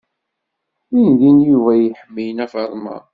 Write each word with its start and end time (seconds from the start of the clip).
Dindin 0.91 1.37
Yuba 1.49 1.71
iḥemmel 1.77 2.27
Nna 2.31 2.45
Faḍma. 2.53 2.97